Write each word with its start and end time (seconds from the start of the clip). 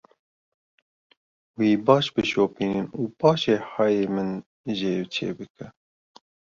Wî 1.57 1.71
baş 1.85 2.05
bişopînin 2.15 2.87
û 2.99 3.03
paşê 3.19 3.57
hayê 3.71 4.05
min 4.15 4.31
jê 4.79 4.95
çêbike. 5.13 5.67